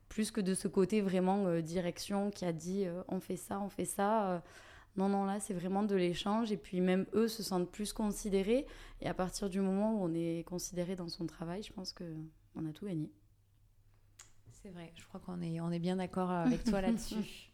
[0.08, 3.84] plus que de ce côté vraiment direction qui a dit on fait ça, on fait
[3.84, 4.42] ça.
[4.96, 6.50] non, non, là, c'est vraiment de l'échange.
[6.50, 8.66] Et puis même eux se sentent plus considérés.
[9.00, 12.66] Et à partir du moment où on est considéré dans son travail, je pense qu'on
[12.66, 13.12] a tout gagné.
[14.62, 17.16] C'est vrai, je crois qu'on est, on est bien d'accord avec toi là-dessus.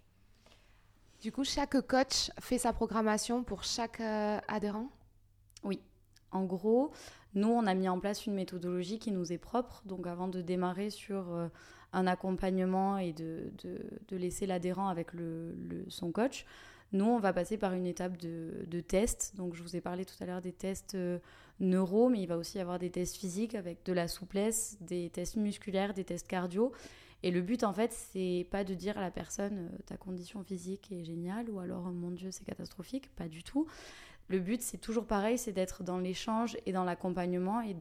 [1.25, 4.91] Du coup, chaque coach fait sa programmation pour chaque euh, adhérent?
[5.63, 5.81] Oui.
[6.33, 6.93] En gros,
[7.33, 9.83] nous, on a mis en place une méthodologie qui nous est propre.
[9.87, 11.49] Donc, avant de démarrer sur euh,
[11.95, 15.57] un accompagnement et de, de, laisser l'adhérent avec le,
[15.89, 16.45] son coach,
[16.93, 19.35] nous, on va passer par une étape de, de test.
[19.37, 21.19] Donc, je vous ai parlé tout à l'heure des tests euh,
[21.61, 25.11] neuro, mais il va aussi y avoir des tests physiques avec de la souplesse, des
[25.11, 26.73] tests musculaires, des tests cardio.
[27.25, 30.45] Et le but, en fait, c'est pas de dire à la personne euh, ta condition
[30.45, 33.09] physique est géniale ou alors mon Dieu, c'est catastrophique.
[33.17, 33.67] Pas du tout.
[34.29, 37.77] Le but, c'est toujours pareil, c'est d'être dans l'échange et dans l'accompagnement et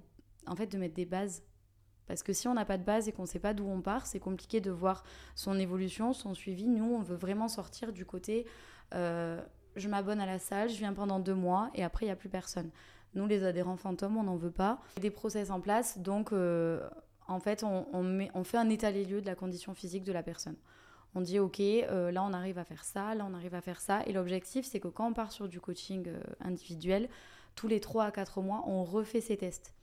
[0.47, 1.43] en fait de mettre des bases.
[2.07, 3.81] Parce que si on n'a pas de base et qu'on ne sait pas d'où on
[3.81, 5.03] part, c'est compliqué de voir
[5.35, 6.67] son évolution, son suivi.
[6.67, 8.45] Nous, on veut vraiment sortir du côté
[8.93, 12.15] je m'abonne à la salle, je viens pendant deux mois et après, il n'y a
[12.15, 12.69] plus personne.
[13.15, 14.79] Nous, les adhérents fantômes, on n'en veut pas.
[14.99, 16.87] Des process en place, donc euh,
[17.27, 20.55] en fait, on, fait un état des lieux de la condition physique de la personne.
[21.15, 23.79] On dit, OK, euh, là, on arrive à faire ça, là, on arrive à faire
[23.79, 24.01] ça.
[24.07, 27.07] Et l'objectif, c'est que quand on part sur du coaching euh, individuel,
[27.55, 29.73] tous les 3 à 4 mois, on refait ces tests.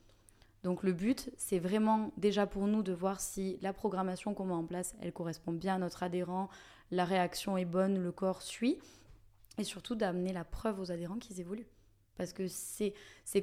[0.63, 4.53] Donc le but, c'est vraiment déjà pour nous de voir si la programmation qu'on met
[4.53, 6.49] en place, elle correspond bien à notre adhérent,
[6.91, 8.77] la réaction est bonne, le corps suit,
[9.57, 11.67] et surtout d'amener la preuve aux adhérents qu'ils évoluent.
[12.17, 12.93] Parce que c'est,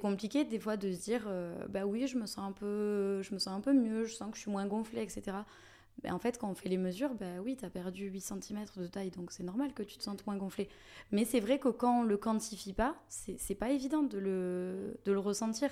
[0.01, 3.35] compliqué des fois de se dire, euh, bah oui, je me, sens un peu, je
[3.35, 5.39] me sens un peu mieux, je sens que je suis moins gonflée, etc.
[6.05, 8.65] Mais en fait, quand on fait les mesures, bah oui, tu as perdu 8 cm
[8.77, 10.69] de taille, donc c'est normal que tu te sentes moins gonflée.
[11.11, 15.13] Mais c'est vrai que quand on le quantifie pas, c'est pas évident de le, de
[15.13, 15.71] le ressentir.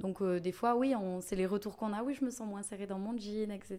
[0.00, 2.62] Donc euh, des fois, oui, c'est les retours qu'on a, oui, je me sens moins
[2.62, 3.78] serrée dans mon jean, etc.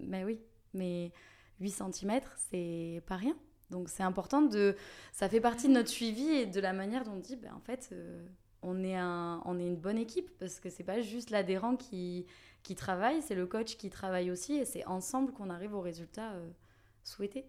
[0.00, 0.40] Mais oui,
[0.72, 1.12] mais
[1.60, 3.36] 8 cm, c'est pas rien.
[3.70, 4.76] Donc c'est important de...
[5.12, 7.60] Ça fait partie de notre suivi et de la manière dont on dit, ben, en
[7.60, 8.26] fait, euh,
[8.62, 12.26] on, est un, on est une bonne équipe parce que c'est pas juste l'adhérent qui,
[12.76, 16.50] travaille, c'est le coach qui travaille aussi et c'est ensemble qu'on arrive au résultat euh,
[17.04, 17.46] souhaité.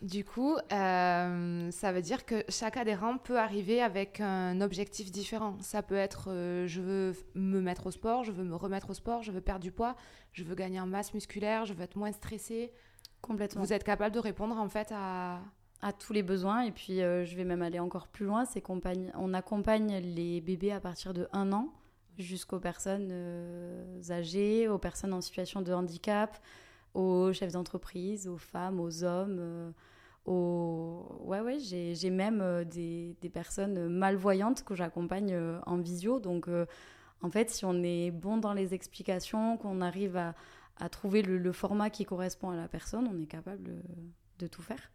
[0.00, 5.56] Du coup, euh, ça veut dire que chaque adhérent peut arriver avec un objectif différent.
[5.60, 6.28] Ça peut être
[6.66, 9.62] je veux me mettre au sport, je veux me remettre au sport, je veux perdre
[9.62, 9.96] du poids,
[10.32, 12.72] je veux gagner en masse musculaire, je veux être moins stressé,
[13.20, 13.62] Complètement.
[13.62, 15.40] Vous êtes capable de répondre en fait à...
[15.82, 16.62] à tous les besoins.
[16.62, 18.44] Et puis, euh, je vais même aller encore plus loin.
[18.44, 18.62] C'est
[19.14, 21.68] on accompagne les bébés à partir de 1 an
[22.18, 26.38] jusqu'aux personnes euh, âgées, aux personnes en situation de handicap,
[26.98, 29.38] aux chefs d'entreprise, aux femmes, aux hommes.
[29.38, 29.70] Euh,
[30.26, 31.22] aux...
[31.24, 35.34] Ouais, ouais, j'ai même des, des, personnes malvoyantes que j'accompagne
[35.64, 36.20] en visio.
[36.20, 36.48] Donc,
[37.22, 40.34] en fait, si on est bon dans les explications, qu'on arrive à,
[40.76, 43.82] à trouver le, format qui correspond à la personne, on est capable
[44.38, 44.90] de tout faire.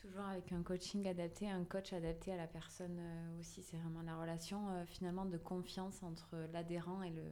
[0.00, 3.62] Toujours avec un coaching adapté, un coach adapté à la personne euh, aussi.
[3.62, 7.22] C'est vraiment la relation euh, finalement de confiance entre l'adhérent et le,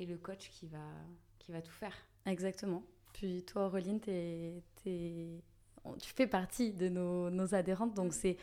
[0.00, 0.84] et le coach qui va,
[1.38, 1.94] qui va tout faire.
[2.26, 2.82] Exactement.
[3.12, 5.42] Puis toi, Aureline, tu
[6.00, 8.36] fais partie de nos, nos adhérentes, donc c'est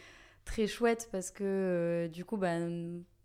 [0.45, 2.57] très chouette parce que euh, du coup, bah,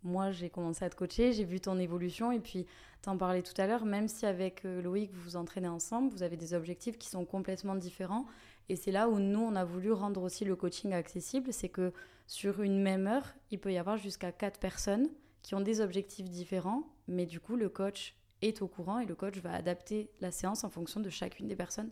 [0.03, 2.65] moi j'ai commencé à te coacher, j'ai vu ton évolution et puis
[3.01, 6.23] t'en parlais tout à l'heure, même si avec euh, Loïc vous vous entraînez ensemble, vous
[6.23, 8.25] avez des objectifs qui sont complètement différents.
[8.69, 11.91] Et c'est là où nous, on a voulu rendre aussi le coaching accessible, c'est que
[12.27, 15.09] sur une même heure, il peut y avoir jusqu'à quatre personnes
[15.41, 19.15] qui ont des objectifs différents, mais du coup, le coach est au courant et le
[19.15, 21.89] coach va adapter la séance en fonction de chacune des personnes.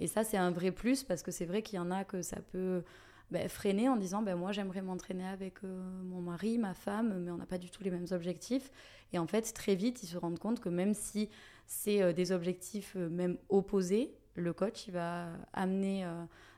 [0.00, 2.22] Et ça, c'est un vrai plus parce que c'est vrai qu'il y en a que
[2.22, 2.82] ça peut
[3.30, 7.30] ben, freiner en disant ben, moi j'aimerais m'entraîner avec euh, mon mari, ma femme, mais
[7.30, 8.70] on n'a pas du tout les mêmes objectifs.
[9.12, 11.28] Et en fait, très vite, ils se rendent compte que même si
[11.66, 16.04] c'est euh, des objectifs euh, même opposés, le coach il va amener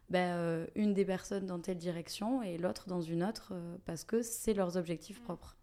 [0.09, 3.53] ben, une des personnes dans telle direction et l'autre dans une autre
[3.85, 5.56] parce que c'est leurs objectifs propres.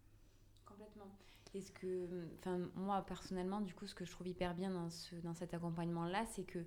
[1.54, 1.60] Complètement.
[1.60, 5.14] Est-ce que, enfin, moi personnellement, du coup, ce que je trouve hyper bien dans, ce,
[5.16, 6.64] dans cet accompagnement-là, c'est que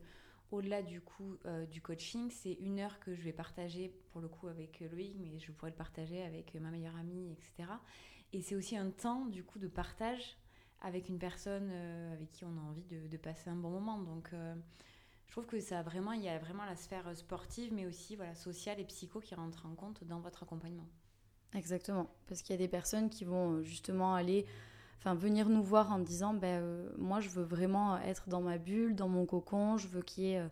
[0.52, 4.28] au-delà du coup euh, du coaching, c'est une heure que je vais partager pour le
[4.28, 7.70] coup avec Loïc, mais je pourrais le partager avec ma meilleure amie, etc.
[8.34, 10.38] Et c'est aussi un temps du coup de partage
[10.82, 14.00] avec une personne euh, avec qui on a envie de, passer un bon moment.
[14.00, 14.56] Donc euh,
[15.26, 18.36] je trouve que ça vraiment, il y a vraiment la sphère sportive, mais aussi voilà
[18.36, 20.88] sociale et psycho qui rentre en compte dans votre accompagnement.
[21.56, 24.46] Exactement, parce qu'il y a des personnes qui vont justement aller
[25.00, 28.58] enfin venir nous voir en disant ben euh, moi je veux vraiment être dans ma
[28.58, 30.48] bulle, dans mon cocon, je veux qu'il y ait euh,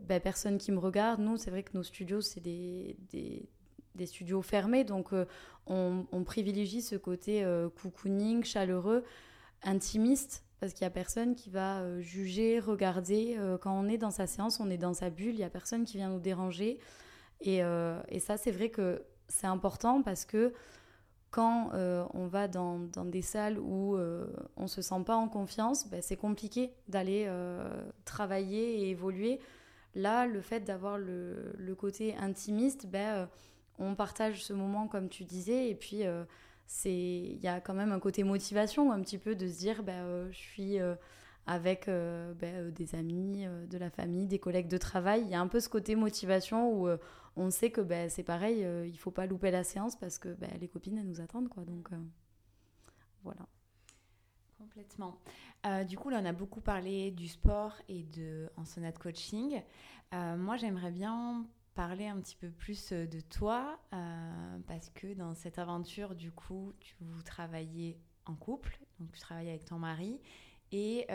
[0.00, 1.20] ben, personne qui me regarde.
[1.20, 5.26] Nous, c'est vrai que nos studios, c'est des, des, studios fermés, donc euh,
[5.66, 7.46] on, on, privilégie ce côté
[7.80, 9.04] cocooning, chaleureux,
[9.62, 13.38] intimiste, parce qu'il n'y a personne qui va juger, regarder.
[13.60, 15.84] quand on est dans sa séance, on est dans sa bulle, il n'y a personne
[15.84, 16.80] qui vient nous déranger.
[17.40, 20.52] Et, et ça, c'est vrai que c'est important parce que
[21.34, 24.24] quand euh, on va dans, des salles où euh,
[24.56, 27.68] on se sent pas en confiance, ben, c'est compliqué d'aller euh,
[28.04, 29.40] travailler et évoluer.
[29.96, 33.28] Là, le fait d'avoir le, côté intimiste, ben,
[33.80, 36.04] on partage ce moment comme tu disais, et puis
[36.84, 40.30] il y a quand même un côté motivation, un petit peu de se dire, ben,
[40.30, 40.78] je suis
[41.48, 45.22] avec des amis, de la famille, des collègues de travail.
[45.22, 46.88] Il y a un peu ce côté motivation où
[47.36, 50.18] on sait que ben, c'est pareil, il euh, il faut pas louper la séance parce
[50.18, 51.48] que ben, les copines, elles nous attendent.
[51.48, 51.96] Quoi, donc euh,
[53.22, 53.46] voilà.
[54.58, 55.18] Complètement.
[55.66, 59.62] Euh, du coup, là, on a beaucoup parlé du sport et de en sonate coaching.
[60.12, 63.78] moi, j'aimerais bien parler un petit peu plus de toi
[64.66, 69.50] parce que dans cette aventure, du coup, tu, vous travaillez en couple, donc tu travailles
[69.50, 70.20] avec ton mari
[70.70, 71.06] et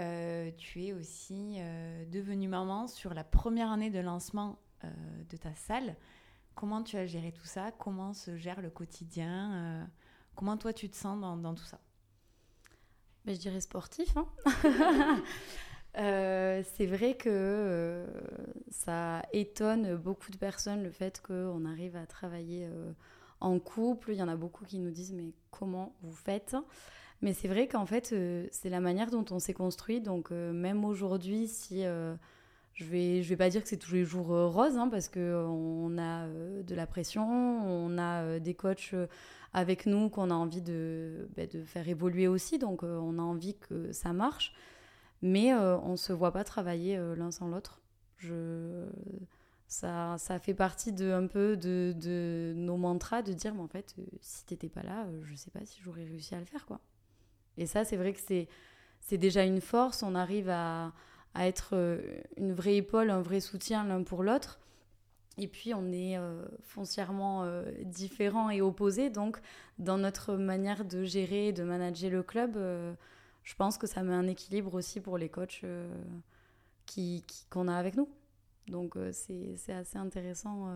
[0.58, 1.60] tu es aussi
[2.12, 5.96] devenue maman sur la première année de lancement euh, de ta salle.
[6.60, 7.72] Comment tu as géré tout ça?
[7.72, 9.54] Comment se gère le quotidien?
[9.54, 9.86] Euh,
[10.36, 11.80] Comment toi tu te sens dans, tout ça?
[13.24, 14.16] Ben, Je dirais sportif.
[14.18, 15.24] Hein.
[15.98, 18.06] Euh, c'est vrai que
[18.70, 22.70] ça étonne beaucoup de personnes le fait qu'on arrive à travailler
[23.42, 24.12] en couple.
[24.12, 26.56] Il y en a beaucoup qui nous disent mais comment vous faites?
[27.24, 28.14] Mais c'est vrai qu'en fait
[28.52, 30.00] c'est la manière dont on s'est construit.
[30.00, 31.84] Donc même aujourd'hui si
[32.74, 35.10] je vais, je vais pas dire que c'est tous les jours euh, rose, hein, parce
[35.10, 38.96] qu'on a euh, de la pression, on a euh, des coachs
[39.54, 43.56] avec nous qu'on a envie de, bah, de, faire évoluer aussi, donc on a envie
[43.56, 44.54] que ça marche,
[45.22, 47.82] mais on ne se voit pas travailler l'un sans l'autre.
[48.18, 48.86] Je...
[49.68, 53.68] Ça, ça, fait partie de, un peu de, de nos mantras de dire, mais en
[53.68, 56.46] fait, si tu n'étais pas là, je ne sais pas si j'aurais réussi à le
[56.46, 56.66] faire.
[56.66, 56.80] quoi.
[57.58, 60.94] Et ça, c'est vrai que c'est déjà une force, on arrive à
[61.34, 62.02] à être euh,
[62.38, 64.60] une vraie épaule, un vrai soutien l'un pour l'autre.
[65.38, 69.40] Et puis on est euh, foncièrement euh, différents et opposés, donc
[69.78, 72.58] dans notre manière de gérer, de manager le club,
[73.44, 75.64] je pense que ça met un équilibre aussi pour les coachs
[76.86, 78.10] qui, qu'on a avec nous.
[78.68, 80.68] Donc c'est, c'est assez intéressant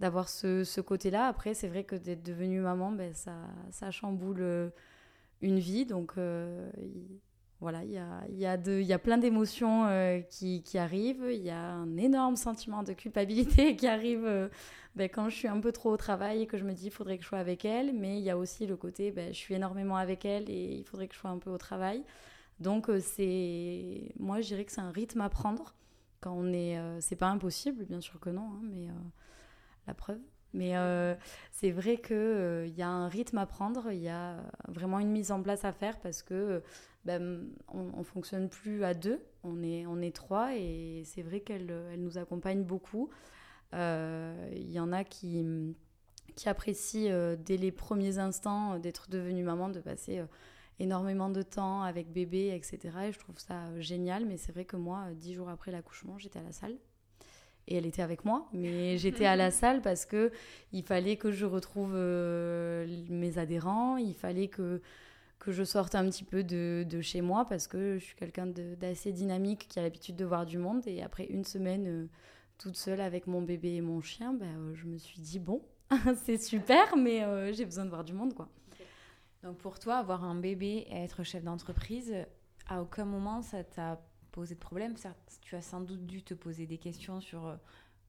[0.00, 1.26] d'avoir ce, ce côté-là.
[1.26, 3.36] Après, c'est vrai que d'être devenue maman, ben, ça,
[3.70, 4.72] ça chamboule
[5.40, 6.14] une vie, donc
[7.60, 11.26] voilà, il y a, y, a y a plein d'émotions euh, qui, qui, arrivent.
[11.28, 14.48] Il y a un énorme sentiment de culpabilité qui arrive euh,
[14.94, 16.92] ben, quand je suis un peu trop au travail et que je me dis il
[16.92, 17.92] faudrait que je sois avec elle.
[17.94, 20.84] Mais il y a aussi le côté ben, je suis énormément avec elle et il
[20.84, 22.04] faudrait que je sois un peu au travail.
[22.60, 25.74] Donc, euh, c'est moi, je dirais que c'est un rythme à prendre.
[26.20, 26.76] Quand on est.
[27.00, 28.88] c'est pas impossible, bien sûr que non, hein, mais
[29.86, 30.18] la preuve.
[30.54, 30.72] Mais
[31.52, 35.30] c'est vrai qu'il y a un rythme à prendre, il y a vraiment une mise
[35.30, 36.62] en place à faire parce que
[37.04, 41.40] ben, on, ne fonctionne plus à deux, on est, on est trois et c'est vrai
[41.40, 43.10] qu'elle elle nous accompagne beaucoup.
[43.74, 45.44] Euh, il y en a qui,
[46.34, 50.22] qui apprécient euh, dès les premiers instants euh, d'être devenue maman, de passer
[50.78, 52.78] énormément de temps avec bébé, etc.
[53.08, 56.38] Et je trouve ça génial, mais c'est vrai que moi, dix jours après l'accouchement, j'étais
[56.38, 56.76] à la salle.
[57.68, 60.32] Et elle était avec moi, mais j'étais à la salle parce que
[60.72, 64.80] il fallait que je retrouve euh, mes adhérents, il fallait que,
[65.38, 68.46] que je sorte un petit peu de, de chez moi parce que je suis quelqu'un
[68.46, 70.82] d'assez dynamique qui a l'habitude de voir du monde.
[70.86, 72.06] Et après une semaine euh,
[72.56, 75.60] toute seule avec mon bébé et mon chien, ben, euh, je me suis dit, bon,
[76.24, 78.34] c'est super, mais j'ai besoin de voir du monde.
[78.34, 78.48] quoi.
[79.42, 82.14] Donc pour toi, avoir un bébé et être chef d'entreprise,
[82.66, 84.00] à aucun moment ça t'a
[84.38, 84.94] poser de problème.
[85.40, 87.56] Tu as sans doute dû te poser des questions sur euh,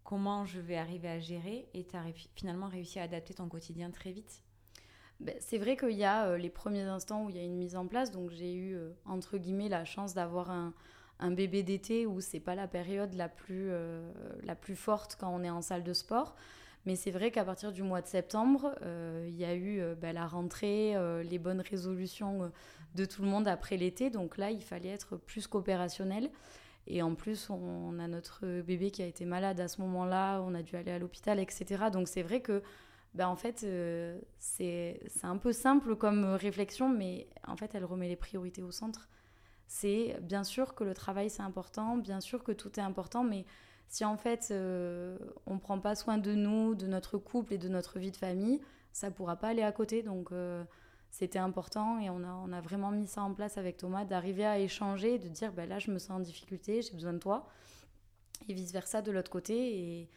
[0.03, 2.03] comment je vais arriver à gérer et tu as
[2.35, 4.43] finalement réussi à adapter ton quotidien très vite.
[5.19, 7.57] Ben, c'est vrai qu'il y a euh, les premiers instants où il y a une
[7.57, 10.71] mise en place, donc j'ai eu euh, entre guillemets la chance d'avoir un,
[11.31, 13.71] bébé d'été où c'est pas la période la plus,
[14.43, 16.35] la plus forte quand on est en salle de sport.
[16.85, 18.73] Mais c'est vrai qu'à partir du mois de septembre,
[19.27, 22.49] il y a eu ben, la rentrée, les bonnes résolutions
[22.95, 24.09] de tout le monde après l'été.
[24.09, 26.29] Donc là, il fallait être plus qu'opérationnel.
[26.87, 30.55] Et en plus, on a notre bébé qui a été malade à ce moment-là, on
[30.55, 31.85] a dû aller à l'hôpital, etc.
[31.93, 32.63] Donc c'est vrai que,
[33.13, 38.07] ben en fait, euh, c'est un peu simple comme réflexion, mais en fait, elle remet
[38.07, 39.07] les priorités au centre.
[39.67, 43.45] C'est bien sûr que le travail, c'est important, bien sûr que tout est important, mais
[43.87, 47.59] si en fait, euh, on ne prend pas soin de nous, de notre couple et
[47.59, 48.61] de notre vie de famille,
[48.93, 50.01] ça ne pourra pas aller à côté.
[50.01, 50.31] Donc...
[50.31, 50.63] Euh,
[51.11, 54.45] c'était important et on a, on a vraiment mis ça en place avec Thomas, d'arriver
[54.45, 57.47] à échanger, de dire ben là je me sens en difficulté, j'ai besoin de toi,
[58.47, 59.79] et vice-versa de l'autre côté.
[59.79, 60.09] Et,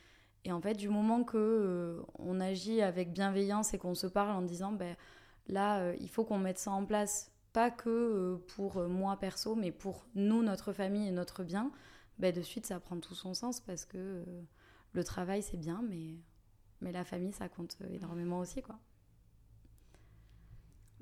[0.45, 4.31] et, en fait, du moment que euh, on agit avec bienveillance et qu'on se parle
[4.31, 4.97] en disant ben
[5.49, 9.55] là euh, il faut qu'on mette ça en place, pas que euh, pour moi perso,
[9.55, 11.71] mais pour nous, notre famille et notre bien,
[12.19, 14.25] ben de suite ça prend tout son sens parce que
[14.93, 16.17] le travail c'est bien, mais,
[16.81, 18.79] mais la famille ça compte énormément aussi quoi.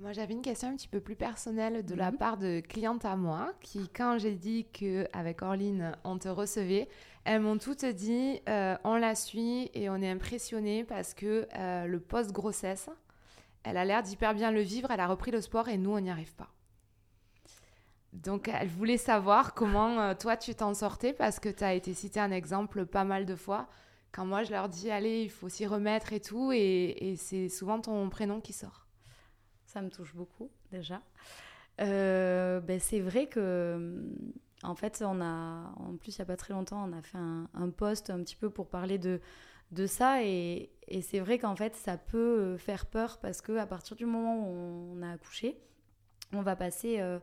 [0.00, 2.16] Moi, j'avais une question un petit peu plus personnelle de la Mhm.
[2.16, 6.88] part de clientes à moi qui, quand j'ai dit qu'avec Orline, on te recevait,
[7.24, 11.84] elles m'ont toutes dit euh, on la suit et on est impressionné parce que euh,
[11.84, 12.88] le post-grossesse,
[13.62, 16.00] elle a l'air d'hyper bien le vivre, elle a repris le sport et nous, on
[16.00, 16.48] n'y arrive pas.
[18.14, 21.92] Donc, elle voulait savoir comment euh, toi, tu t'en sortais parce que tu as été
[21.92, 23.68] cité un exemple pas mal de fois.
[24.12, 27.50] Quand moi, je leur dis allez, il faut s'y remettre et tout, et, et c'est
[27.50, 28.86] souvent ton prénom qui sort.
[29.72, 31.00] Ça me touche beaucoup déjà.
[31.80, 34.02] Euh, ben c'est vrai que,
[34.64, 37.18] en fait, on a, en plus, il n'y a pas très longtemps, on a fait
[37.18, 39.20] un, un post un petit peu pour parler de,
[39.70, 40.24] de ça.
[40.24, 44.44] Et, et c'est vrai qu'en fait, ça peut faire peur parce qu'à partir du moment
[44.44, 45.56] où on a accouché,
[46.32, 47.20] on va passer euh,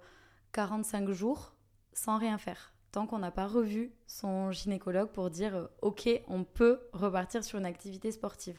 [0.53, 1.53] 45 jours
[1.91, 2.73] sans rien faire.
[2.93, 7.60] Tant qu'on n'a pas revu son gynécologue pour dire euh, OK, on peut repartir sur
[7.60, 8.57] une activité sportive.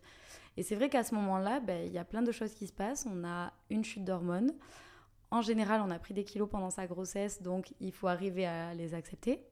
[0.58, 2.72] Et c'est vrai qu'à ce moment-là, ben, il y a plein de choses qui se
[2.72, 3.06] passent.
[3.06, 4.52] On a une chute d'hormones.
[5.30, 8.74] En général, on a pris des kilos pendant sa grossesse, donc il faut arriver à
[8.74, 9.46] les accepter.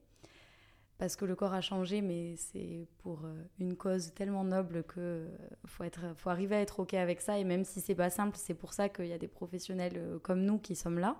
[0.97, 5.29] Parce que le corps a changé, mais c'est pour euh, une cause tellement noble que
[5.65, 7.39] faut, être, faut arriver à être OK avec ça.
[7.39, 10.19] Et même si c'est pas simple, c'est pour ça qu'il y a des professionnels euh,
[10.19, 11.15] comme nous qui sommes là.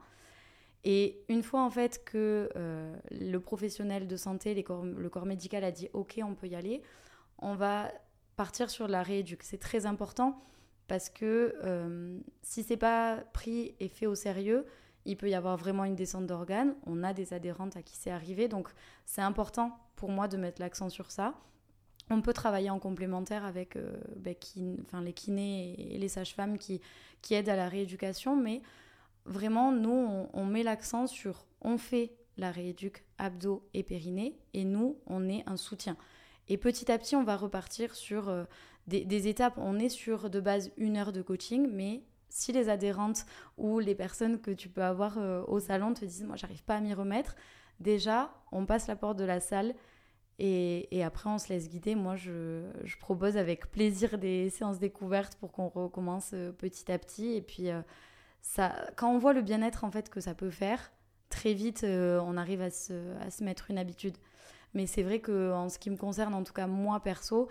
[0.84, 5.71] Et une fois en fait que euh, le professionnel de santé, le corps médical a
[5.71, 6.82] dit OK, on peut y aller,
[7.39, 7.89] on va
[8.38, 9.43] partir sur la rééduque.
[9.43, 10.39] C'est très important
[10.88, 14.65] parce que euh, si c'est pas pris et fait au sérieux,
[15.06, 16.76] il peut y avoir vraiment une descente d'organes.
[16.86, 18.69] On a des adhérentes à qui c'est arrivé, donc
[19.06, 21.34] c'est important pour moi de mettre l'accent sur ça.
[22.10, 24.36] On peut travailler en complémentaire avec euh, ben,
[25.04, 26.80] les kinés et les sages-femmes qui,
[27.32, 28.62] aident à la rééducation, mais
[29.26, 34.63] vraiment, nous, on, on met l'accent sur on fait la rééduque abdos et périnée, et
[34.63, 35.97] nous, on est un soutien.
[36.49, 38.45] Et petit à petit, on va repartir sur euh,
[38.88, 39.55] des, étapes.
[39.57, 43.25] On est sur de base une heure de coaching, mais si les adhérentes
[43.57, 46.75] ou les personnes que tu peux avoir euh, au salon te disent, moi, j'arrive pas
[46.75, 47.36] à m'y remettre,
[47.79, 49.75] déjà, on passe la porte de la salle
[50.39, 51.95] et, après, on se laisse guider.
[51.95, 52.62] Moi, je,
[52.99, 57.33] propose avec plaisir des séances découvertes pour qu'on recommence euh, petit à petit.
[57.33, 57.69] Et puis,
[58.41, 60.93] ça, quand on voit le bien-être en fait que ça peut faire,
[61.29, 64.17] très vite, on arrive à se mettre une habitude.
[64.73, 67.49] Mais c'est vrai qu'en ce qui me concerne, en tout cas moi perso,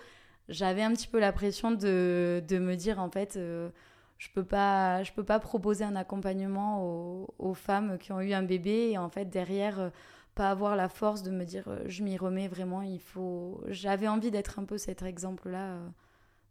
[0.48, 3.70] j'avais un petit peu la pression de, de me dire en fait, euh,
[4.18, 8.32] je peux pas, je peux pas proposer un accompagnement aux, aux, femmes qui ont eu
[8.32, 9.91] un bébé et en fait derrière euh,
[10.34, 12.82] pas avoir la force de me dire euh, je m'y remets vraiment.
[12.82, 15.88] Il faut, j'avais envie d'être un peu cet exemple là, euh,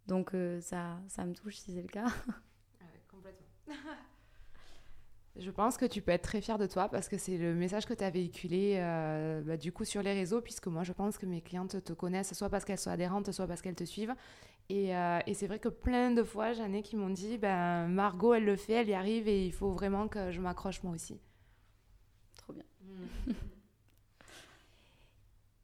[0.07, 0.31] donc
[0.61, 2.05] ça, ça me touche si c'est le cas.
[2.05, 3.47] Ouais, complètement.
[5.37, 7.85] Je pense que tu peux être très fière de toi parce que c'est le message
[7.85, 11.17] que tu as véhiculé euh, bah, du coup sur les réseaux, puisque moi je pense
[11.17, 14.15] que mes clientes te connaissent soit parce qu'elles sont adhérentes, soit parce qu'elles te suivent.
[14.69, 17.87] Et, euh, et c'est vrai que plein de fois, j'en ai qui m'ont dit ben,
[17.87, 20.93] Margot, elle le fait, elle y arrive et il faut vraiment que je m'accroche moi
[20.93, 21.19] aussi.
[22.37, 22.63] Trop bien.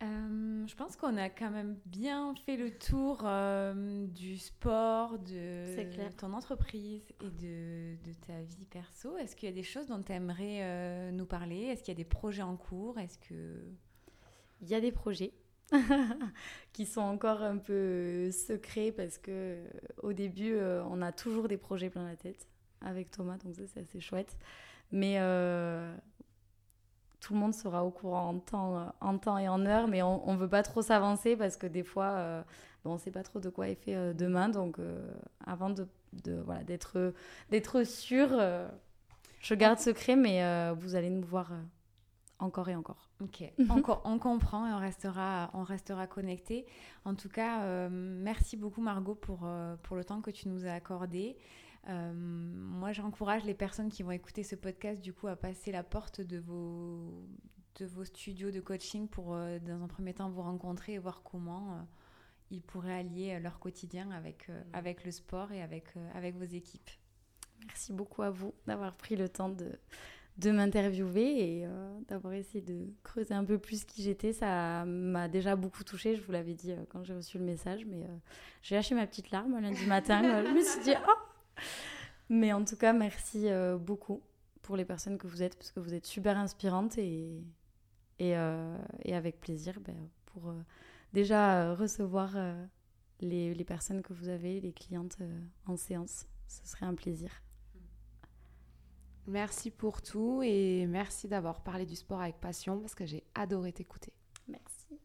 [0.02, 6.10] euh, je pense qu'on a quand même bien fait le tour euh, du sport, de
[6.18, 9.16] ton entreprise et de, de ta vie perso.
[9.18, 11.66] Est-ce qu'il y a des choses dont tu aimerais euh, nous parler?
[11.66, 12.98] Est-ce qu'il y a des projets en cours?
[12.98, 13.62] Est-ce que...
[14.62, 15.34] Il y a des projets
[16.74, 19.64] qui sont encore un peu secrets parce que
[20.02, 22.48] au début, on a toujours des projets plein la tête
[22.82, 24.38] avec Thomas, donc ça c'est assez chouette.
[24.92, 25.18] Mais
[27.22, 30.02] tout le monde sera au courant en temps, euh, en temps et en heure, mais
[30.02, 32.42] on ne veut pas trop s'avancer parce que des fois, euh,
[32.84, 34.50] bon, on ne sait pas trop de quoi est fait euh, demain.
[34.50, 34.78] Donc,
[35.46, 37.14] avant de, de voilà, d'être,
[37.52, 38.30] d'être sûr,
[39.40, 41.52] je garde secret, mais vous allez nous voir
[42.40, 43.10] encore et encore.
[43.22, 46.66] Ok, encore, on comprend et on restera, on restera connecté.
[47.06, 49.48] En tout cas, merci beaucoup Margot pour,
[49.84, 51.38] pour le temps que tu nous as accordé.
[51.90, 55.84] Euh, moi, j'encourage les personnes qui vont écouter ce podcast du coup à passer la
[55.84, 57.26] porte de vos,
[57.80, 61.24] de vos studios de coaching pour, euh, dans un premier temps, vous rencontrer et voir
[61.24, 61.82] comment euh,
[62.52, 66.90] ils pourraient allier leur quotidien avec, avec le sport et avec, avec vos équipes.
[67.66, 69.72] Merci beaucoup à vous d'avoir pris le temps de,
[70.38, 71.68] de m'interviewer et
[72.10, 74.34] d'avoir essayé de creuser un peu plus qui j'étais.
[74.34, 78.06] Ça m'a déjà beaucoup touchée, je vous l'avais dit quand j'ai reçu le message, mais
[78.64, 80.22] j'ai lâché ma petite larme lundi matin.
[80.46, 81.31] je me suis dit, oh,
[82.30, 84.22] mais en tout cas, merci euh, beaucoup
[84.62, 87.44] pour les personnes que vous êtes, parce que vous êtes super inspirantes et,
[88.20, 89.96] et, euh, et avec plaisir ben,
[90.28, 90.62] pour euh,
[91.14, 92.36] déjà recevoir
[93.20, 95.18] les, les, personnes que vous avez, les clientes
[95.66, 96.26] en séance.
[96.48, 97.32] Ce serait un plaisir.
[99.28, 103.72] Merci pour tout et merci d'avoir parlé du sport avec passion parce que j'ai adoré
[103.72, 104.14] t'écouter.
[104.48, 105.00] Merci.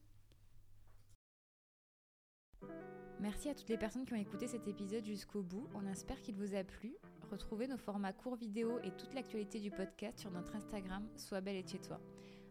[3.21, 5.67] Merci à toutes les personnes qui ont écouté cet épisode jusqu'au bout.
[5.75, 6.95] On espère qu'il vous a plu.
[7.31, 11.57] Retrouvez nos formats courts vidéo et toute l'actualité du podcast sur notre Instagram Sois belle
[11.57, 11.99] et chez toi.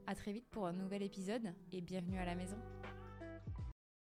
[0.07, 2.57] À très vite pour un nouvel épisode et bienvenue à la maison.